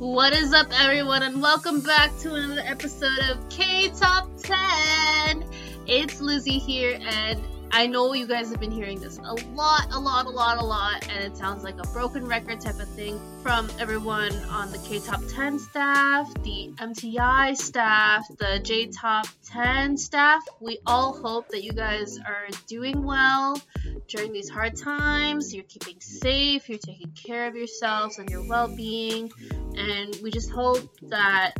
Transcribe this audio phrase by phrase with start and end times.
[0.00, 5.44] What is up, everyone, and welcome back to another episode of K Top 10.
[5.86, 7.40] It's Lizzie here, and
[7.70, 10.64] I know you guys have been hearing this a lot, a lot, a lot, a
[10.64, 14.78] lot, and it sounds like a broken record type of thing from everyone on the
[14.78, 20.42] K Top 10 staff, the MTI staff, the J Top 10 staff.
[20.60, 23.60] We all hope that you guys are doing well
[24.08, 25.52] during these hard times.
[25.54, 29.32] You're keeping safe, you're taking care of yourselves and your well being,
[29.76, 31.54] and we just hope that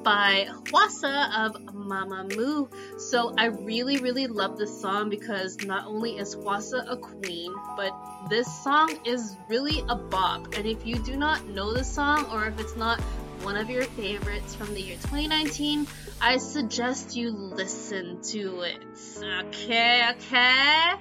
[0.02, 2.70] by Hwasa of Mamamoo.
[3.00, 7.92] So I really, really love this song because not only is Hwasa a queen, but
[8.28, 10.54] this song is really a bop.
[10.56, 13.00] And if you do not know the song or if it's not
[13.46, 15.86] one of your favorites from the year 2019,
[16.20, 18.82] I suggest you listen to it.
[19.22, 20.94] Okay, okay?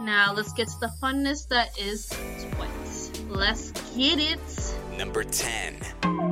[0.00, 2.08] Now let's get to the funness that is.
[3.28, 4.76] Let's get it.
[4.96, 6.29] Number 10.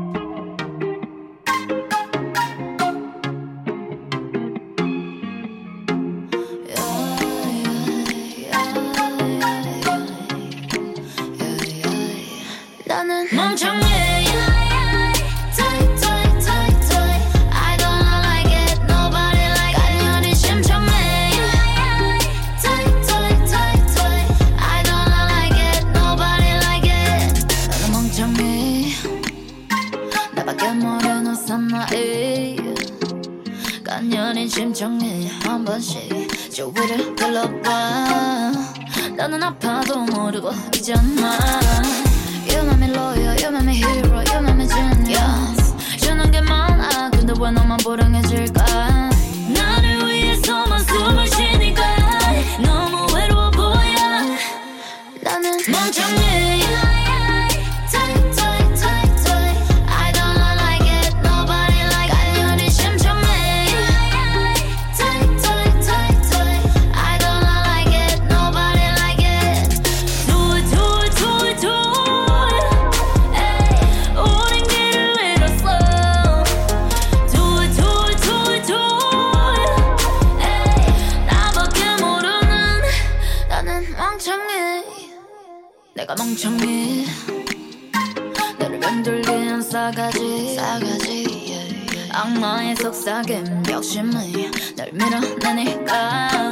[92.19, 96.49] 악마의 속삭임 욕심이 널 밀어내니까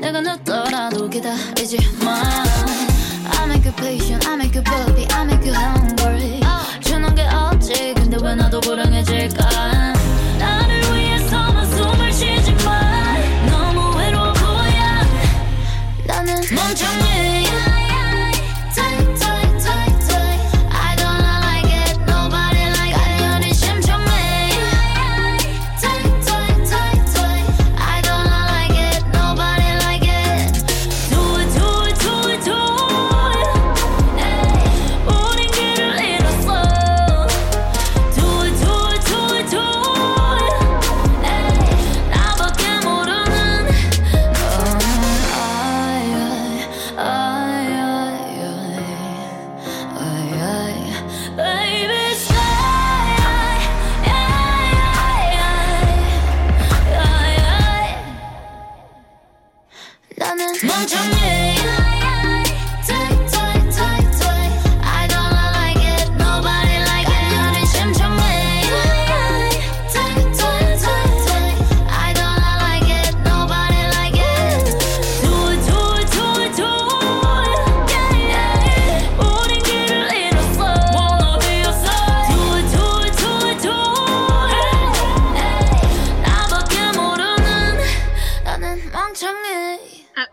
[0.00, 2.14] 내가 늦더라도 기다리지 마
[3.40, 6.40] I make you patient, I make you puppy, I make you hungry
[6.80, 8.97] 주는 게 없지 근데 왜 나도 불행해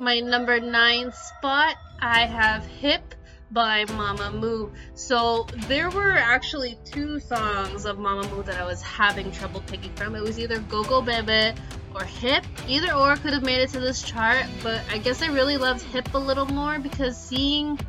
[0.05, 3.15] my number nine spot, I have Hip
[3.49, 4.69] by Mamamoo.
[4.93, 10.13] So there were actually two songs of Mamamoo that I was having trouble picking from.
[10.13, 11.59] It was either Go Go Bebe
[11.95, 12.45] or Hip.
[12.67, 15.81] Either or could have made it to this chart, but I guess I really loved
[15.81, 17.79] Hip a little more because seeing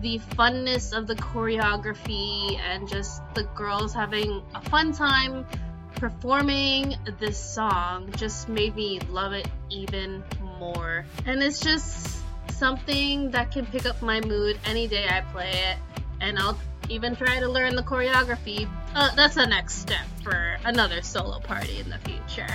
[0.00, 5.46] the funness of the choreography and just the girls having a fun time
[5.99, 10.23] performing this song just made me love it even
[10.59, 11.05] more.
[11.25, 12.19] And it's just
[12.51, 15.77] something that can pick up my mood any day I play it,
[16.21, 16.57] and I'll
[16.89, 18.67] even try to learn the choreography.
[18.93, 22.47] Uh, that's the next step for another solo party in the future.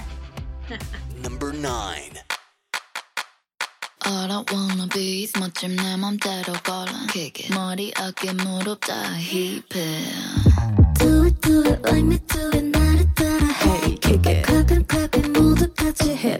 [1.23, 2.21] Number 9.
[4.07, 8.95] All I wanna be is 멋짐 내 맘대로 걸어 Kick it 머리 어깨 무릎 다
[9.19, 9.63] 힙해
[10.99, 12.74] Do it do it like me do it 나를
[13.16, 13.96] 따라 해.
[13.96, 14.42] Kick it.
[14.44, 16.40] 가끔 가끔 모두 같이 해.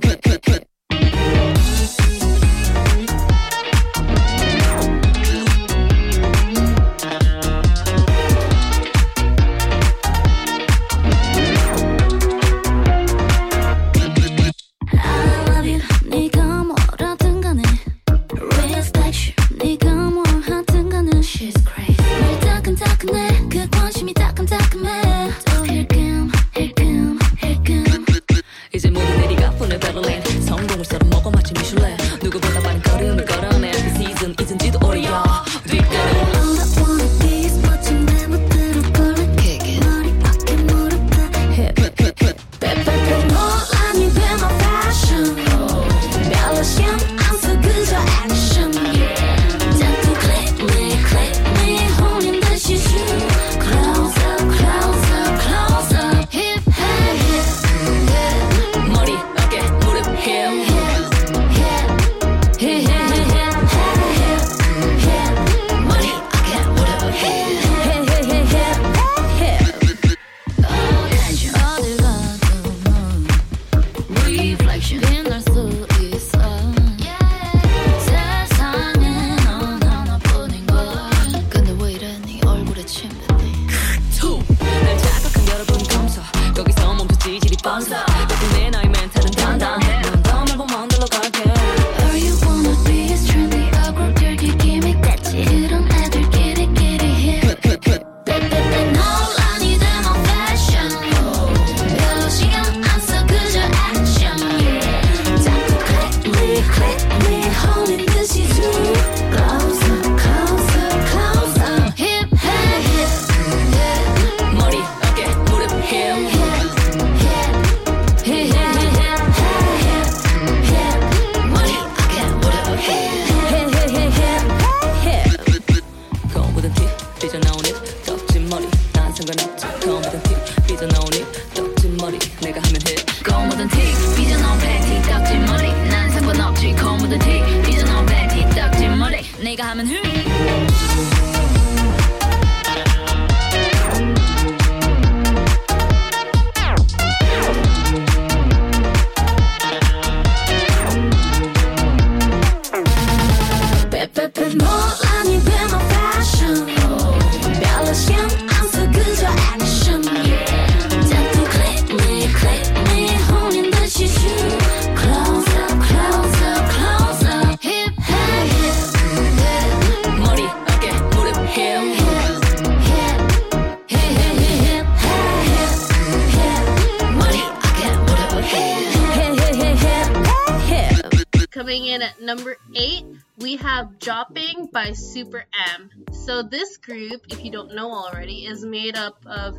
[182.26, 183.06] Number 8,
[183.38, 185.46] we have Jopping by Super
[185.78, 185.92] M.
[186.12, 189.56] So, this group, if you don't know already, is made up of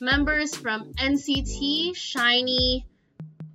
[0.00, 2.82] members from NCT, SHINee,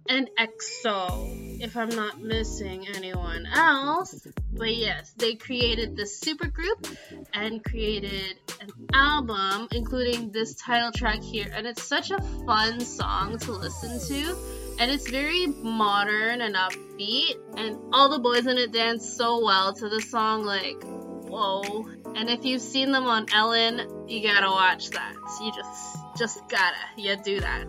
[0.07, 4.25] and EXO, if I'm not missing anyone else.
[4.53, 6.87] But yes, they created this super group
[7.33, 11.51] and created an album, including this title track here.
[11.53, 14.62] And it's such a fun song to listen to.
[14.79, 17.35] And it's very modern and upbeat.
[17.57, 21.85] And all the boys in it dance so well to the song, like, whoa.
[22.15, 25.13] And if you've seen them on Ellen, you gotta watch that.
[25.41, 27.67] You just, just gotta, you do that.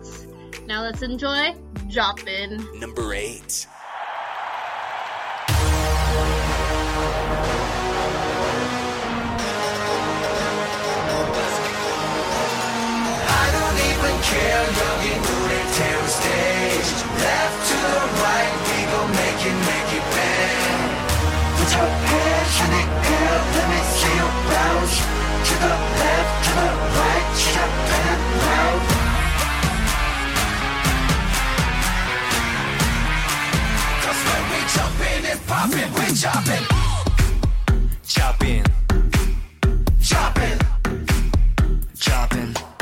[0.65, 1.55] Now let's enjoy
[1.87, 2.79] Joppin'.
[2.79, 3.67] Number 8.
[14.04, 16.90] don't even care 여기 눈을 태운 stage
[17.24, 20.90] Left to the right we gon' make it make it bang
[21.70, 24.96] your hands in the air, let me see you bounce.
[25.46, 28.82] To the left, to the right, jump and round.
[34.02, 36.64] Cause when we jump in, it's poppin', we jumpin'.
[38.04, 38.64] Chopping,
[40.00, 40.58] Jumpin',
[41.98, 42.73] chopping.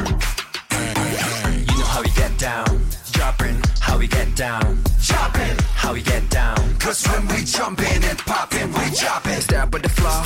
[4.03, 4.79] we get down.
[5.01, 5.57] jumpin'.
[5.75, 6.57] How we get down.
[6.79, 9.41] Cause when we jump in and poppin', we jumpin'.
[9.41, 10.23] Step with the flow.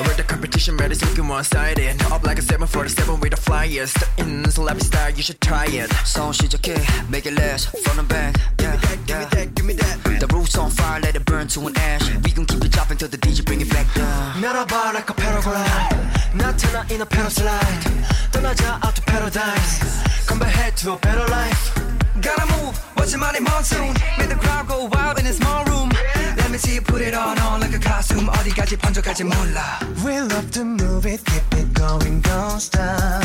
[0.00, 2.00] With the competition, ready to looking one sided.
[2.12, 3.86] Up like a 747 with a flyer.
[3.86, 5.90] Step in, so let me start, you should try it.
[6.04, 6.76] Song 시작해,
[7.08, 8.36] make it last from the back.
[8.60, 9.24] Yeah, Give me yeah.
[9.30, 10.20] that, give me that.
[10.20, 12.04] The roof's on fire, let it burn to an ash.
[12.22, 14.42] We gon' keep it dropping till the DJ bring it back down.
[14.42, 15.88] 날아봐 like a paraglide.
[16.34, 17.84] 나타나 in a paraslide.
[18.32, 19.80] 떠나자 out to paradise.
[20.26, 21.91] Come back head to a better life.
[22.20, 23.94] Gotta move, watch your money monsoon.
[24.18, 25.90] Make the crowd go wild in a small room.
[26.36, 28.26] Let me see you put it on, on like a costume.
[28.28, 29.78] 어디까지 번져갈지 몰라.
[30.04, 33.24] We love to move it, keep it going, don't stop.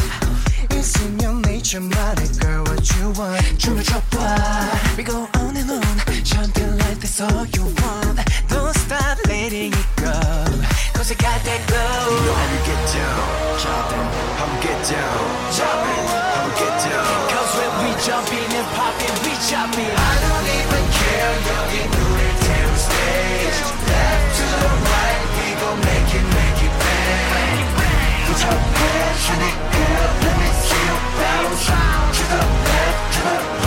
[0.69, 3.41] It's in your nature, mighty girl, what you want.
[3.57, 4.97] 춤을 춰봐.
[4.97, 6.06] We go on and on,
[6.47, 8.19] champion like that's all you want.
[8.47, 10.15] Don't stop letting it go.
[10.95, 11.99] Cause you got that glow.
[12.07, 14.07] You know how we get down, chopping.
[14.39, 15.19] How we get down,
[15.51, 16.05] chopping.
[16.07, 17.27] How we get down.
[17.27, 19.91] Cause when we jump in and pop in, we chop in.
[19.91, 23.59] I don't even care, 여기 눈을 태운 stage.
[23.83, 27.67] Left to the right, we gon' make it, make it bang.
[28.31, 31.67] Put your hands in the air, let me see you bounce.
[31.67, 33.35] To the left, to the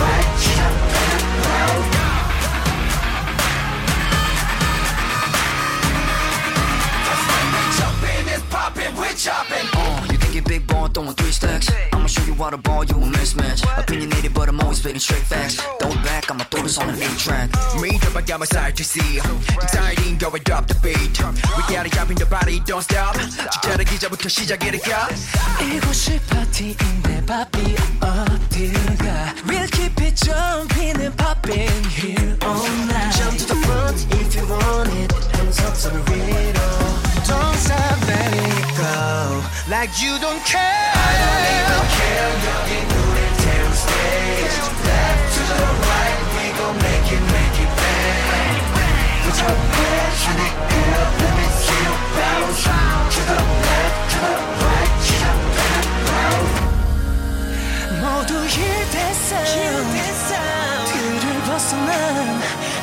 [9.11, 9.67] poppin', we choppin'.
[9.73, 11.69] Uh, you think you're big ball throwing three stacks?
[11.93, 13.63] I'ma show you how to ball, you a mismatch.
[13.77, 15.55] Opinionated, but I'm always spitting straight facts.
[15.79, 17.49] Throw it back, I'ma throw this on an eight track.
[17.81, 19.19] Me drop I got my side to see
[19.61, 21.19] Exciting go and drop the beat
[21.55, 23.15] We gotta jump in the body don't stop
[23.51, 25.09] 진짜를 기자부터 시작이니까
[25.61, 33.45] 이곳이 파티인데 바비 어딜가 We'll keep it jumping and popping here all night Jump to
[33.45, 36.67] the front if you want it Hands up to the radio
[37.27, 38.90] Don't stop letting it go
[39.82, 44.62] Like you don't care I don't even care, 여기 눈을 태운 stage.
[44.86, 45.58] Left to the
[45.90, 48.62] right, we gon' make it, make it bang.
[49.26, 49.50] Put your
[50.38, 52.62] the air, let me see you bounce.
[52.62, 56.54] To the left, to the right, jump and round.
[57.98, 59.30] 모두 힐됐어
[60.86, 61.90] 틀을 벗어난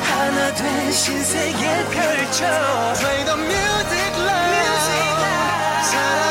[0.04, 1.62] 하나 된 신세계
[1.96, 2.44] 펼쳐
[3.00, 4.60] Play the music loud
[5.90, 6.29] 사랑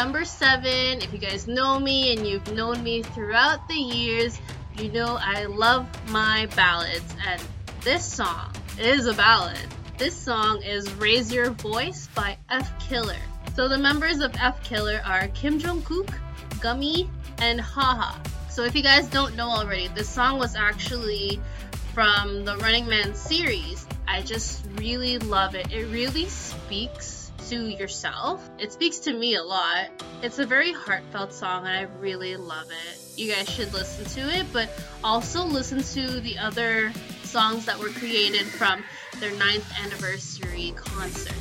[0.00, 4.40] number seven, if you guys know me and you've known me throughout the years,
[4.78, 7.42] you know I love my ballads, and
[7.82, 9.58] this song is a ballad.
[9.98, 13.18] This song is Raise Your Voice by F Killer.
[13.54, 16.08] So the members of F Killer are Kim Jong Kook,
[16.62, 18.18] Gummy, and Haha.
[18.48, 21.38] So if you guys don't know already, this song was actually
[21.92, 23.86] from the Running Man series.
[24.08, 25.70] I just really love it.
[25.70, 27.19] It really speaks
[27.50, 28.48] to yourself.
[28.58, 29.88] It speaks to me a lot.
[30.22, 33.18] It's a very heartfelt song and I really love it.
[33.18, 34.70] You guys should listen to it, but
[35.02, 36.92] also listen to the other
[37.24, 38.84] songs that were created from
[39.18, 41.34] their ninth anniversary concert.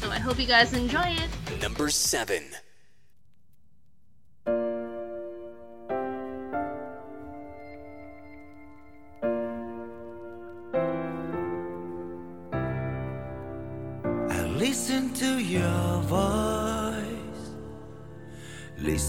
[0.00, 1.62] So I hope you guys enjoy it.
[1.62, 2.44] Number 7.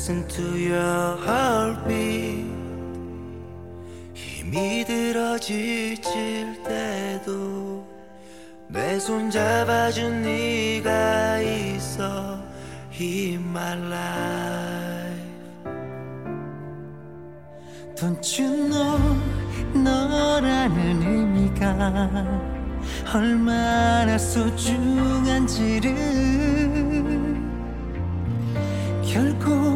[0.07, 2.45] Listen to your heartbeat.
[4.13, 7.83] 힘이 들어 지칠 때도
[8.67, 12.39] 내내손 잡아준 네가 있어
[12.99, 15.15] in my life
[17.95, 18.99] Don't you know
[19.73, 21.65] 너라는 의미가
[23.11, 25.95] 얼마나 소중한지를
[29.03, 29.74] 결코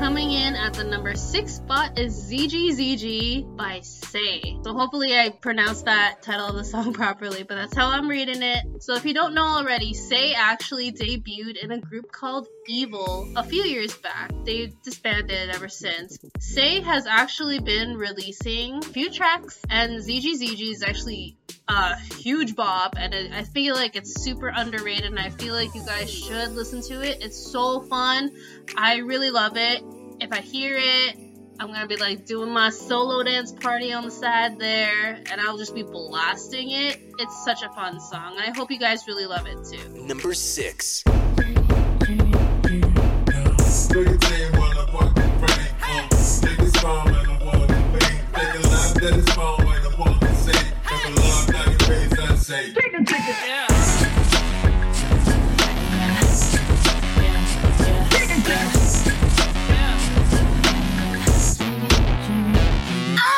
[0.00, 4.56] Coming in at the number six spot is ZGZG by Say.
[4.64, 8.42] So hopefully I pronounced that title of the song properly, but that's how I'm reading
[8.42, 8.82] it.
[8.82, 13.42] So if you don't know already, Say actually debuted in a group called EVOL a
[13.42, 14.30] few years back.
[14.46, 16.18] They disbanded ever since.
[16.38, 21.36] Say has actually been releasing a few tracks, and ZGZG is actually
[21.70, 25.74] a huge bop, and it, I feel like it's super underrated, and I feel like
[25.74, 27.22] you guys should listen to it.
[27.22, 28.30] It's so fun.
[28.76, 29.82] I really love it.
[30.20, 31.16] If I hear it,
[31.58, 35.58] I'm gonna be like doing my solo dance party on the side there, and I'll
[35.58, 37.00] just be blasting it.
[37.18, 40.02] It's such a fun song, and I hope you guys really love it too.
[40.02, 41.04] Number 6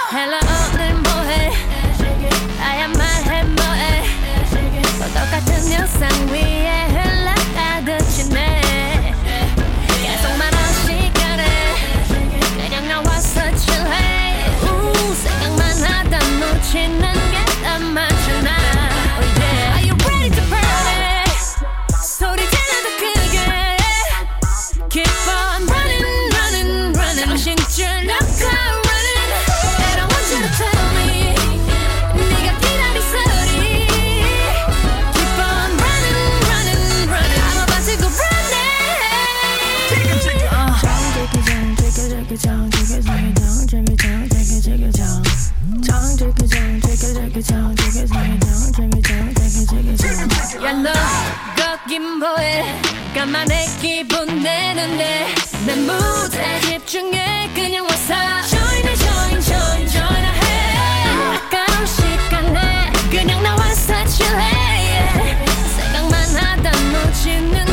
[0.10, 0.40] Hello
[0.74, 1.52] 오늘 뭐해
[2.58, 4.04] 나야 말해 뭐해
[4.98, 6.81] 또 똑같은 영상 위에
[50.63, 50.91] 야너
[51.57, 52.65] 걷긴 뭐해
[53.15, 55.27] 가만 내 기분 내는데
[55.67, 58.15] 내 무대 집중해 그냥 와서
[58.49, 65.13] join it join join join 해 아까운 시간에 그냥 나와서 칠해
[65.77, 67.72] 생각만 하다 놓치는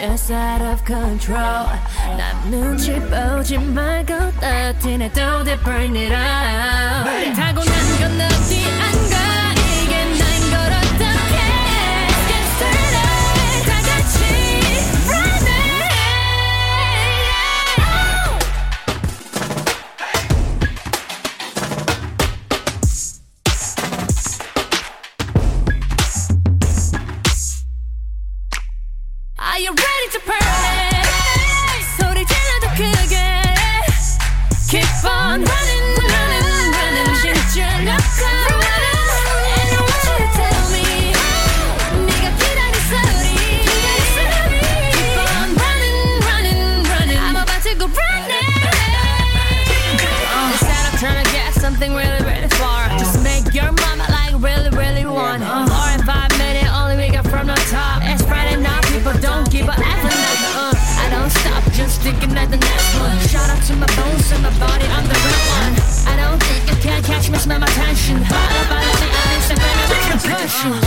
[0.00, 1.66] just out of control
[2.16, 8.99] 남 눈치 보지 말고 따뜻해도 they burn it out 타고난 건 어디 안
[62.11, 65.15] thinking at the next one Shout out to my bones and my body, I'm the
[65.15, 65.73] real one
[66.07, 69.75] I don't think you can catch me, smell my tension Follow, follow me on Instagram
[69.81, 70.81] and make your push Coming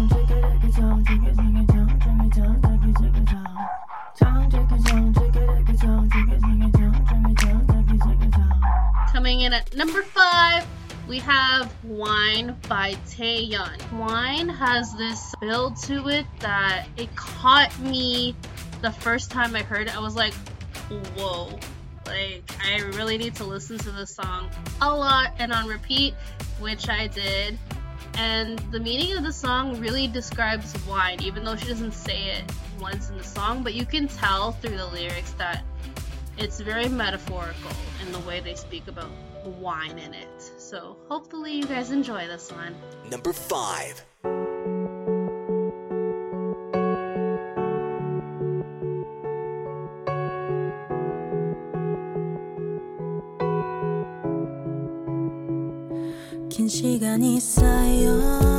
[0.00, 0.23] in at
[9.76, 10.66] number five,
[11.08, 13.98] we have Wine by Taeyeon.
[13.98, 18.34] Wine has this build to it that it caught me
[18.82, 19.96] the first time I heard it.
[19.96, 20.34] I was like,
[21.16, 21.58] whoa.
[22.06, 26.14] Like, I really need to listen to this song a lot and on repeat,
[26.60, 27.58] which I did.
[28.16, 32.52] And the meaning of the song really describes wine, even though she doesn't say it
[32.80, 35.64] once in the song, but you can tell through the lyrics that
[36.38, 37.70] it's very metaphorical
[38.04, 39.10] in the way they speak about
[39.59, 40.51] wine in it.
[40.57, 42.75] So hopefully you guys enjoy this one.
[43.09, 44.05] Number 5.
[56.49, 58.52] 긴 시간이 쌓여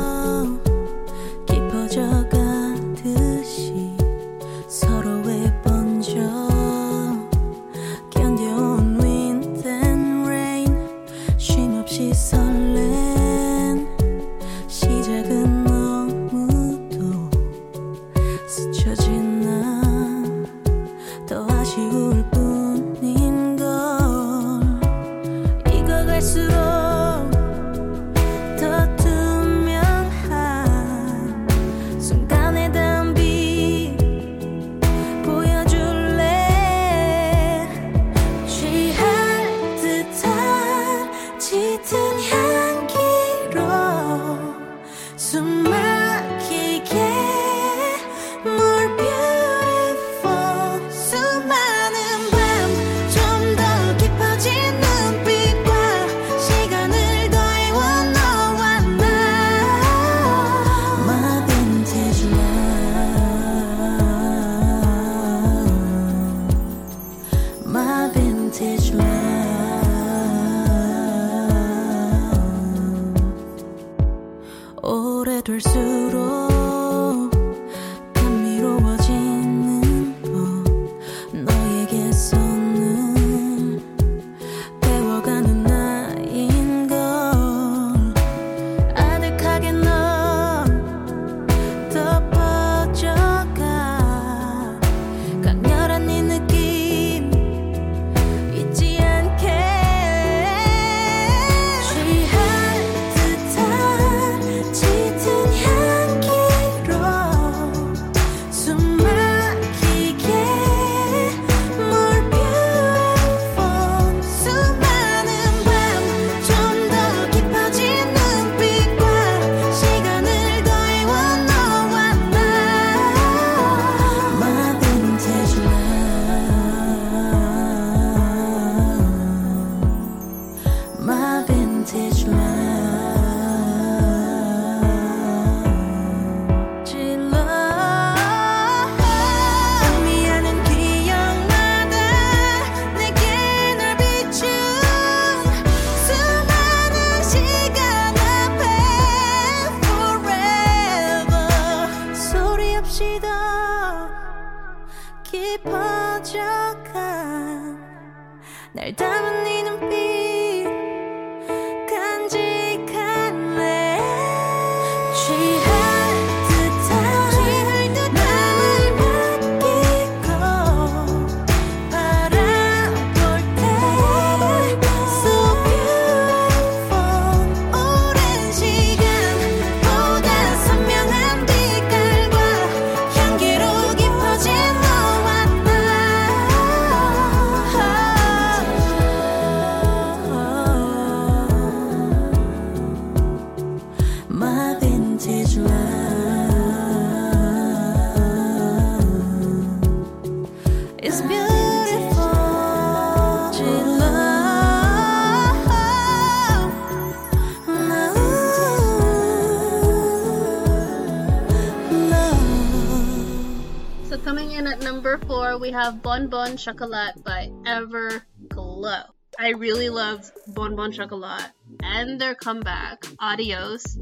[215.86, 219.04] have Bon Bon Chocolat by Everglow.
[219.38, 223.96] I really love Bon Bon Chocolat and their comeback, Adios,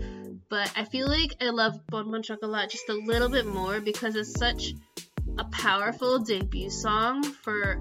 [0.48, 4.16] but I feel like I love Bon Bon Chocolat just a little bit more because
[4.16, 4.72] it's such
[5.36, 7.78] a powerful debut song for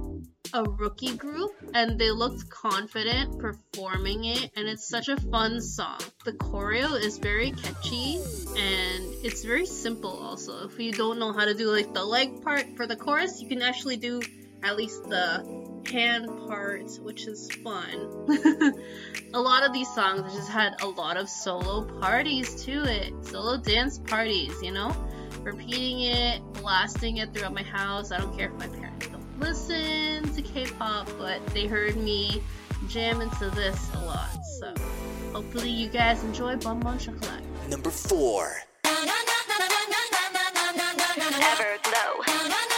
[0.54, 6.00] a rookie group and they looked confident performing it and it's such a fun song.
[6.24, 8.18] The choreo is very catchy
[8.58, 10.68] and it's very simple also.
[10.68, 13.48] If you don't know how to do like the leg part for the chorus, you
[13.48, 14.22] can actually do
[14.64, 18.26] at least the hand parts, which is fun.
[19.34, 23.58] a lot of these songs just had a lot of solo parties to it, solo
[23.58, 24.96] dance parties, you know?
[25.42, 28.12] Repeating it, blasting it throughout my house.
[28.12, 32.42] I don't care if my parents don't listen to K-pop, but they heard me
[32.88, 34.30] jam into this a lot.
[34.60, 34.74] So
[35.34, 37.44] hopefully you guys enjoy Bonbon Chocolat.
[37.70, 38.58] Number four.
[41.56, 42.73] Everglow.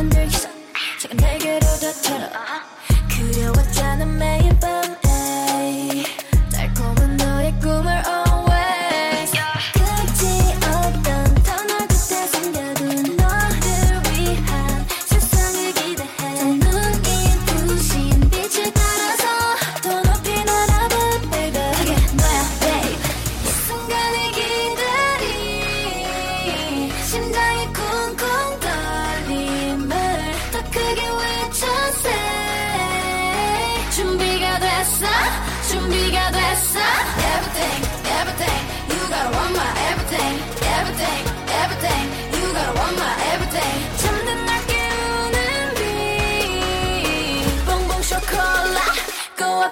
[0.00, 0.50] 만들기 전
[0.98, 2.30] 제가 내게로 더 들어.
[3.10, 4.49] 그려왔잖아 매일.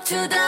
[0.08, 0.47] to the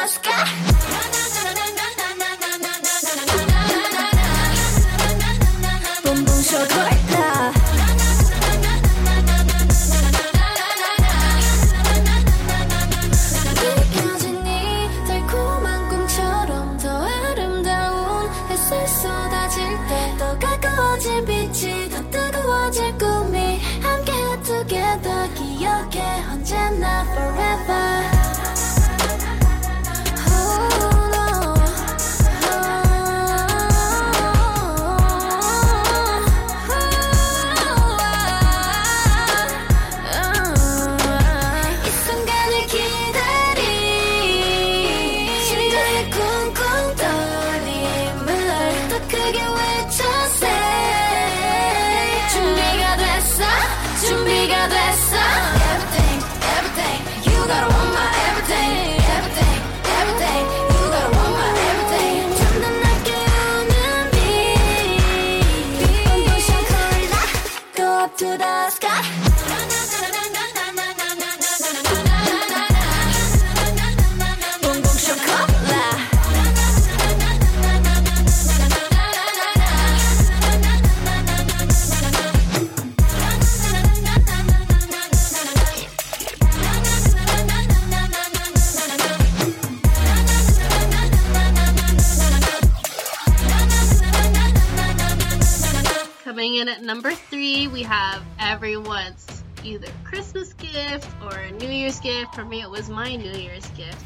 [102.34, 102.62] for me.
[102.62, 104.04] It was my New Year's gift.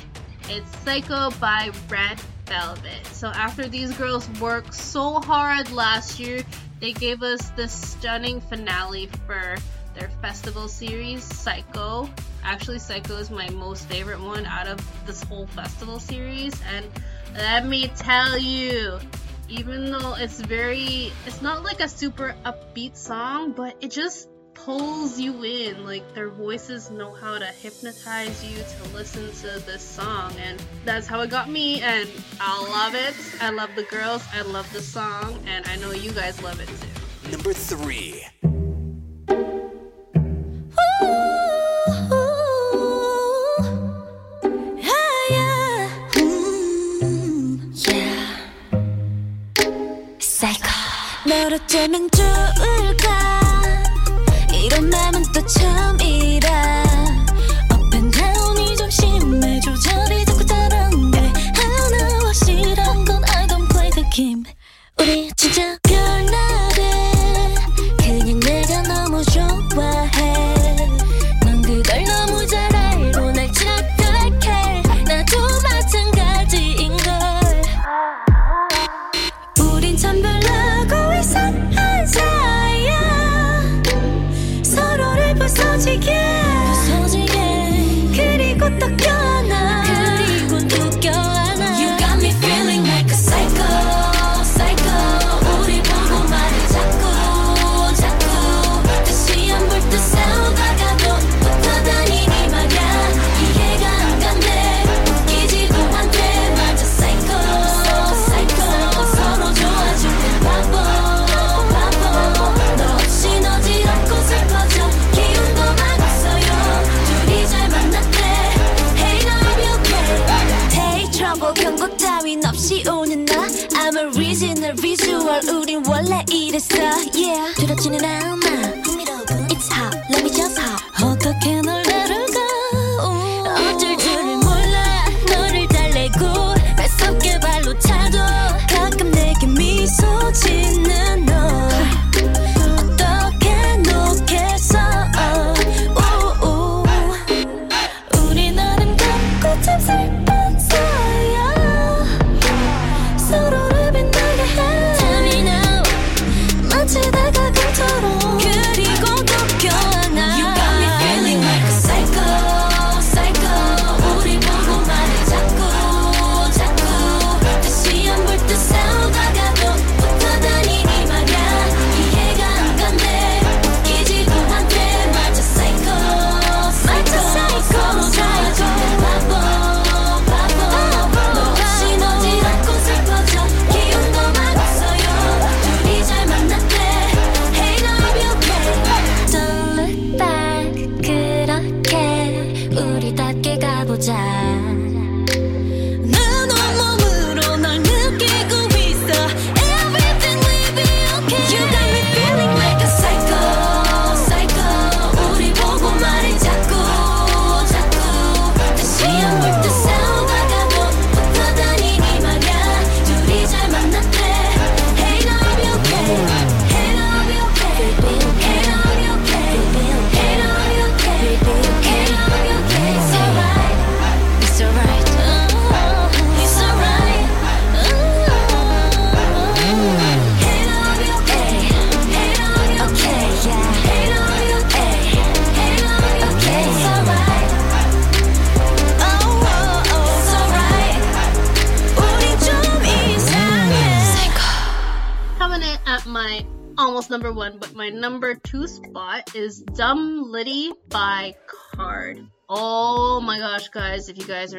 [0.48, 3.06] It's Psycho by Red Velvet.
[3.12, 6.42] So after these girls worked so hard last year,
[6.80, 9.56] they gave us this stunning finale for
[9.94, 12.10] their festival series, Psycho.
[12.42, 16.84] Actually, Psycho is my most favorite one out of this whole festival series, and
[17.34, 18.98] let me tell you,
[19.48, 25.18] even though it's very, it's not like a super upbeat song, but it just pulls
[25.18, 25.84] you in.
[25.84, 31.06] Like their voices know how to hypnotize you to listen to this song, and that's
[31.06, 31.80] how it got me.
[31.80, 32.08] And
[32.40, 33.14] I love it.
[33.40, 34.24] I love the girls.
[34.32, 37.30] I love the song, and I know you guys love it too.
[37.30, 38.24] Number three.
[51.26, 53.43] 너로 좋을까
[54.64, 56.83] 이런 마음은 또 처음이라.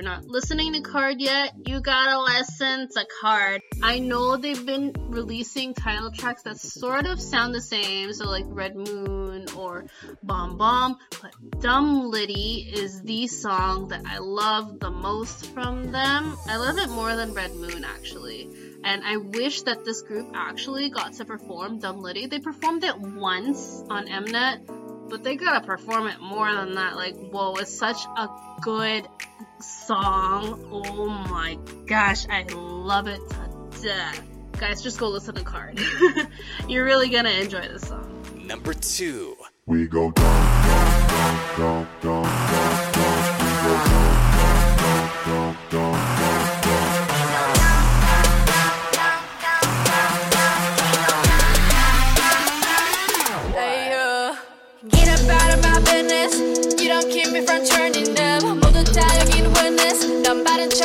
[0.06, 3.60] not listening to KARD yet, you gotta listen to KARD.
[3.82, 8.46] I know they've been releasing title tracks that sort of sound the same, so like
[8.48, 9.86] Red Moon or
[10.22, 16.38] Bomb Bomb, but Dumb Litty is the song that I love the most from them.
[16.48, 18.48] I love it more than Red Moon actually.
[18.84, 22.28] And I wish that this group actually got to perform Dumb Litty.
[22.28, 26.96] They performed it once on Mnet, but they gotta perform it more than that.
[26.96, 28.30] Like, whoa, it's such a
[28.62, 29.08] good
[29.60, 30.68] song.
[30.72, 34.22] Oh my gosh, I love it to death.
[34.60, 35.80] Guys, just go listen to KARD.
[36.70, 38.24] You're really gonna enjoy this song.
[38.36, 39.36] Number two.
[39.66, 44.15] We go down, down, down, down, down, down, down, we go down.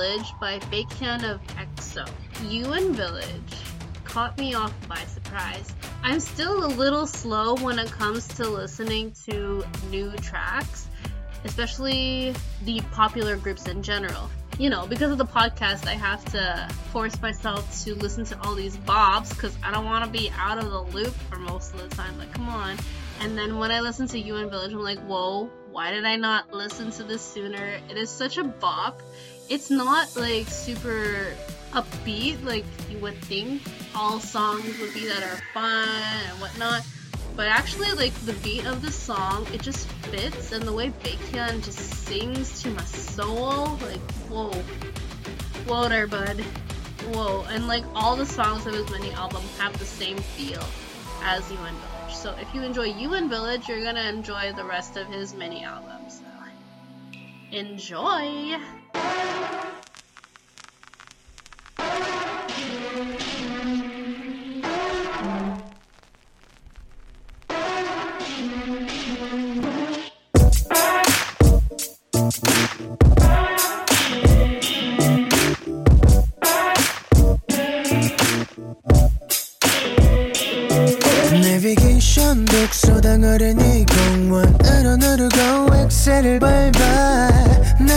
[0.00, 2.08] Village by Baekhyun of EXO.
[2.48, 3.52] UN Village
[4.04, 5.74] caught me off by surprise.
[6.02, 10.88] I'm still a little slow when it comes to listening to new tracks,
[11.44, 12.34] especially
[12.64, 14.30] the popular groups in general.
[14.58, 18.54] You know, because of the podcast, I have to force myself to listen to all
[18.54, 21.82] these bops because I don't want to be out of the loop for most of
[21.82, 22.18] the time.
[22.18, 22.78] Like, come on.
[23.20, 26.54] And then when I listen to UN Village, I'm like, whoa, why did I not
[26.54, 27.78] listen to this sooner?
[27.90, 29.02] It is such a bop.
[29.50, 31.34] It's not like super
[31.72, 33.62] upbeat like you would think
[33.96, 36.86] all songs would be that are fun and whatnot.
[37.34, 41.64] But actually, like the beat of the song, it just fits, and the way Baekhyun
[41.64, 44.52] just sings to my soul, like whoa,
[45.66, 46.40] whoa there, bud,
[47.12, 47.44] whoa.
[47.48, 50.62] And like all the songs of his mini album have the same feel
[51.24, 52.14] as UN Village.
[52.14, 56.22] So if you enjoy UN Village, you're gonna enjoy the rest of his mini albums
[56.22, 58.56] So enjoy.
[81.32, 87.49] 내비게이션 독서당 어린이 공원 으로 누르고 엑셀을 밟아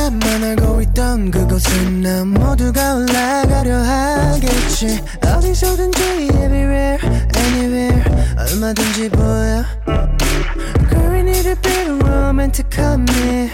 [0.04, 5.02] 나만 알고 있던 그곳은 난 모두가 올라가려 하겠지.
[5.26, 6.98] 어디서든지 everywhere
[7.38, 8.04] anywhere.
[8.38, 9.64] 얼마든지 보여.
[10.90, 13.50] Girl need a bit of 로맨틱함이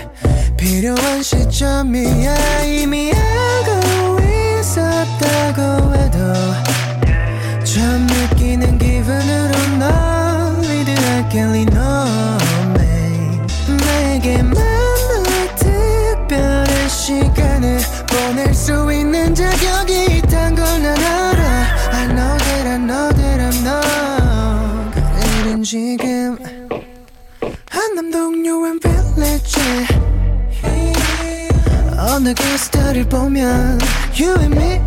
[0.57, 2.63] 필요한 시점이야.
[2.63, 4.19] 이미 알고
[4.59, 5.09] 있었
[25.70, 26.36] 지금
[27.70, 29.59] 한남동요엔 빌리지.
[31.95, 33.78] 어느 게스트를 보면
[34.20, 34.82] You and me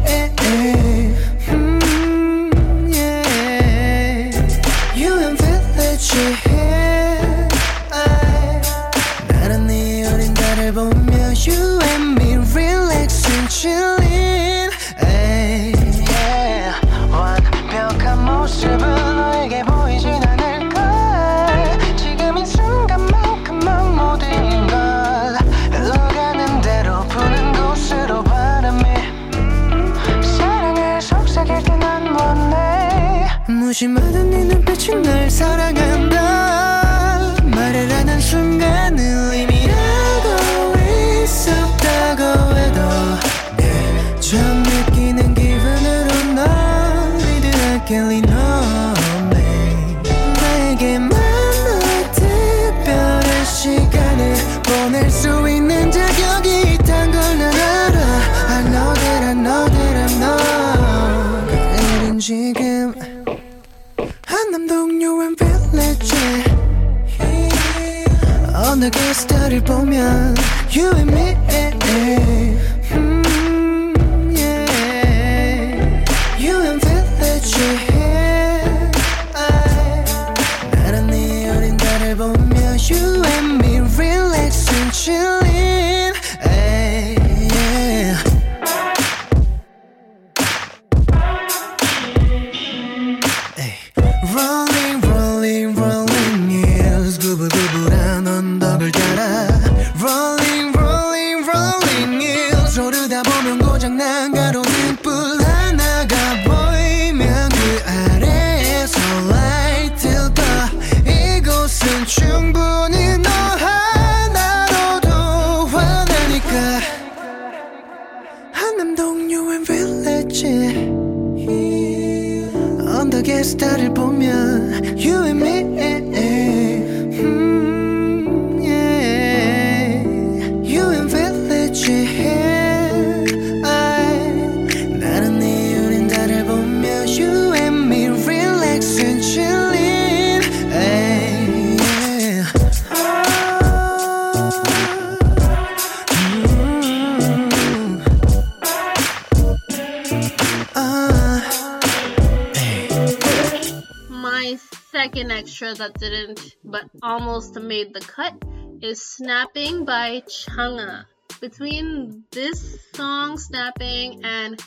[155.63, 158.35] that didn't, but almost made the cut,
[158.81, 161.05] is Snapping by Chungha.
[161.41, 164.61] Between this song, Snapping, and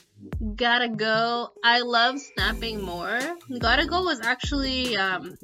[0.55, 3.19] Gotta Go, I love Snapping more.
[3.59, 5.37] Gotta Go was actually, um,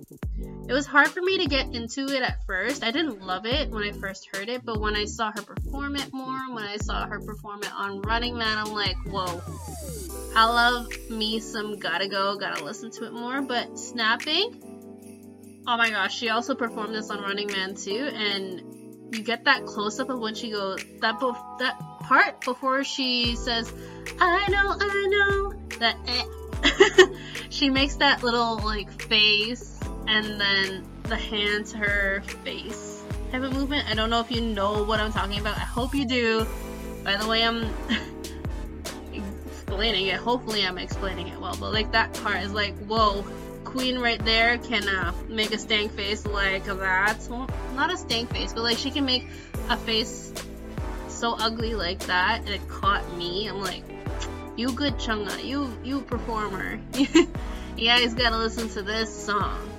[0.70, 2.82] it was hard for me to get into it at first.
[2.82, 5.98] I didn't love it when I first heard it, but when I saw her perform
[5.98, 9.42] it more, when I saw her perform it on Running Man, I'm like, whoa.
[10.34, 14.71] I love me some Gotta Go, gotta listen to it more, but Snapping,
[15.68, 19.66] oh my gosh, she also performed this on Running Man too, and you get that
[19.66, 21.20] close up of when she goes, that,
[21.60, 23.72] that part before she says,
[24.20, 27.06] I know, I know, that eh.
[27.50, 33.54] she makes that little like face and then the hand to her face type of
[33.54, 33.90] movement.
[33.90, 35.58] I don't know if you know what I'm talking about.
[35.58, 36.46] I hope you do.
[37.04, 37.74] By the way, I'm
[39.14, 40.18] explaining it.
[40.18, 41.56] Hopefully, I'm explaining it well.
[41.60, 43.26] But like that part is like, whoa,
[43.72, 47.18] Queen right there can uh, make a stank face like that.
[47.30, 49.26] Well, not a stank face, but like she can make
[49.70, 50.34] a face
[51.08, 53.48] so ugly like that, and it caught me.
[53.48, 53.84] I'm like,
[54.58, 56.82] you good Chungha, you you performer.
[56.98, 57.28] you
[57.78, 59.71] guys gotta listen to this song.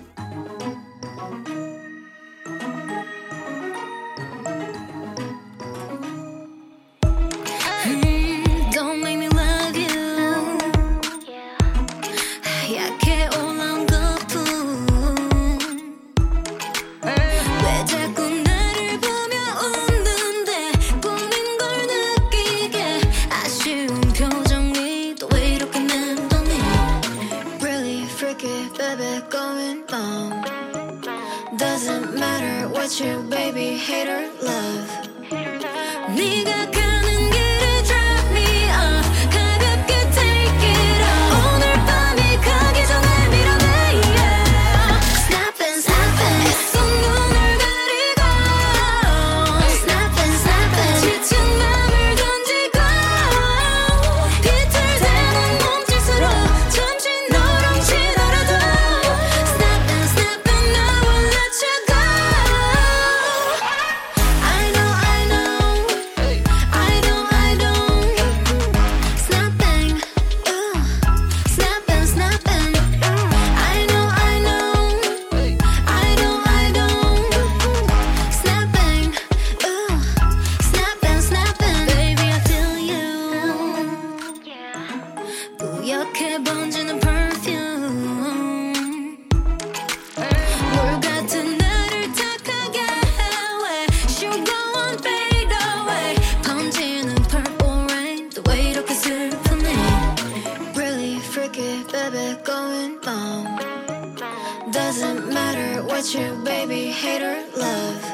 [104.93, 108.13] doesn't matter what you baby hater love.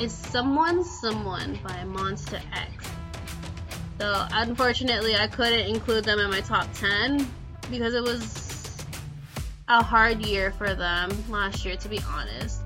[0.00, 2.90] is Someone Someone by Monsta X.
[3.98, 7.26] So unfortunately, I couldn't include them in my top 10
[7.70, 8.76] because it was
[9.68, 12.60] a hard year for them last year, to be honest.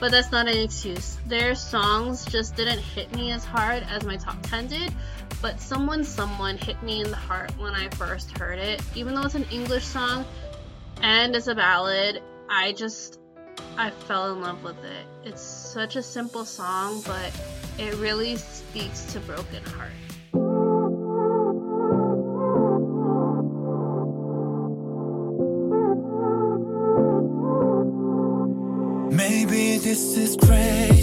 [0.00, 1.18] But that's not an excuse.
[1.26, 4.92] Their songs just didn't hit me as hard as my top 10 did,
[5.40, 8.82] but Someone Someone hit me in the heart when I first heard it.
[8.96, 10.24] Even though it's an English song
[11.00, 13.20] and it's a ballad, I just
[13.76, 15.06] I fell in love with it.
[15.24, 17.32] It's such a simple song, but
[17.78, 19.90] it really speaks to broken heart.
[29.12, 30.93] Maybe this is crazy.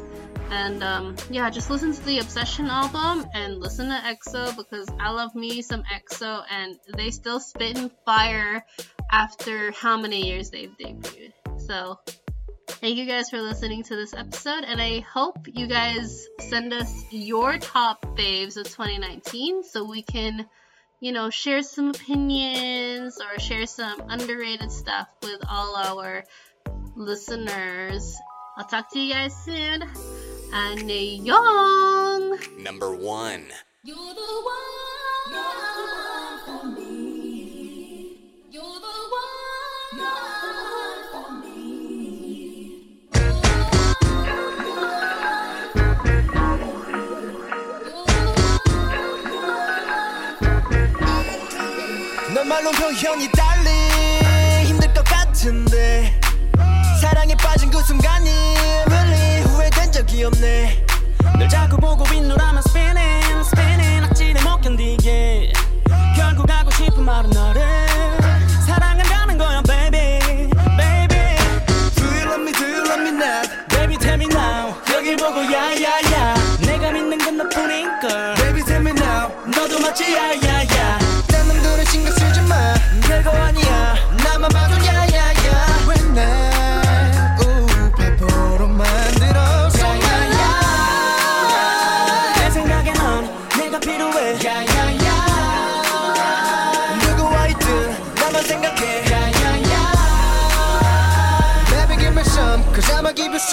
[0.50, 5.10] And um, yeah, just listen to the Obsession album and listen to EXO because I
[5.10, 8.64] love me some EXO and they still spit in fire
[9.10, 11.32] after how many years they've debuted.
[11.58, 11.98] So
[12.68, 17.04] thank you guys for listening to this episode and I hope you guys send us
[17.10, 20.46] your top faves of 2019 so we can
[21.00, 26.24] you know share some opinions or share some underrated stuff with all our
[26.96, 28.16] listeners.
[28.56, 29.82] I'll talk to you guys soon.
[30.52, 32.38] 안녕.
[32.58, 33.46] Number one.
[33.84, 35.69] You're the one
[52.50, 53.70] 넌 말로 표현이 달리.
[54.64, 56.18] 힘들 것 같은데.
[57.00, 58.28] 사랑에 빠진 그 순간이
[58.86, 60.84] really 후회된 적이 없네.
[61.38, 63.19] 널 자꾸 보고 spinning spinning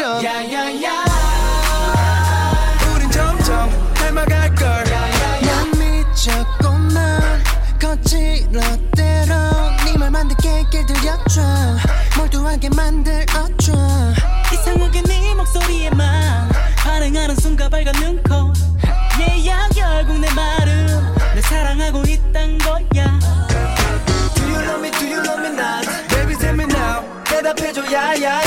[0.07, 1.03] Some 야야야
[2.95, 4.85] 우린 점점 닮아갈 걸.
[5.41, 7.43] 난 미쳤구만.
[7.77, 9.33] 거칠었대로
[9.83, 11.41] 네 말만 듣게 길들여줘
[12.15, 13.73] 몰두하게 만들어줘
[14.53, 18.53] 이상하게 네 목소리에만 반응하는 순간 빨간 눈코
[19.19, 23.19] 얘야 결국 내 말은 내 사랑하고 있단 거야.
[24.35, 24.89] Do you love me?
[24.91, 27.03] Do you love me not Baby tell me now.
[27.25, 27.83] 대답해줘.
[27.91, 28.46] 야야야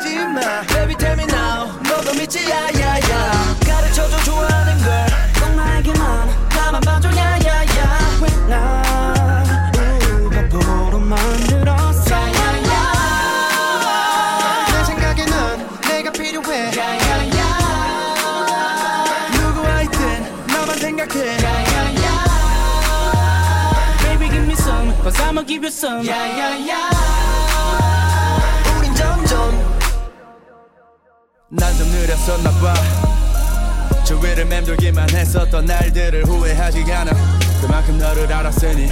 [0.00, 0.40] 하지 마.
[0.68, 1.68] Baby tell me now.
[1.82, 2.48] 너도 믿지?
[2.48, 7.10] 야야야 가르쳐줘 좋아하는 걸꼭 나에게만 나만 봐줘.
[7.14, 9.44] 야야야 왜날
[10.24, 12.14] 우바보로 만들었어.
[12.14, 12.72] 야야야
[14.72, 16.70] 내 생각에 넌 내가 필요해.
[20.46, 21.40] 나만 생각해.
[25.50, 26.06] You some.
[26.06, 26.99] 야야야
[32.00, 32.74] 느렸었나봐.
[34.04, 37.12] 주위를 맴돌기만 했었던 날들을 후회하지 않아.
[37.60, 38.88] 그만큼 너를 알았으니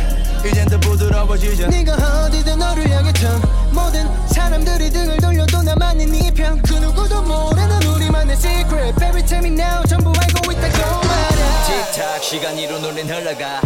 [0.46, 1.94] 이젠 더 부드러워지자 네가
[2.26, 3.40] 어디든 너를 향해 턴
[3.72, 8.94] 모든 사람들이 등을 돌려도 나만이 네편그 누구도 모르는 우리만의 secret.
[9.00, 13.61] Baby tell me now 전부 알고 있다고 말야 틱탁 시간 이로 눈엔 흘러가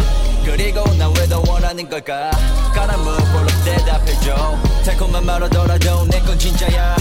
[0.45, 2.29] 그리고 나 왜 더 원하는 걸까
[2.75, 6.95] 가라 move 볼로 대답해줘 달콤한 말하더라도 내 건 진짜야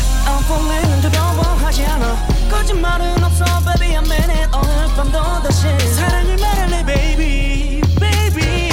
[0.47, 5.63] falling 두려워하지 않아 거짓말은 없어 baby I'm in it 오늘 밤도 다시
[5.95, 8.71] 사랑을 말할래 baby baby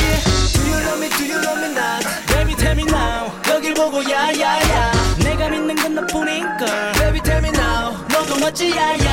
[0.54, 4.04] Do you love me do you love me not baby tell me now 여길 보고
[4.04, 4.92] 야야야
[5.24, 9.09] 내가 믿는 건 너뿐인걸 Baby tell me now 너도 맞지 야야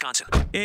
[0.00, 0.27] Wisconsin.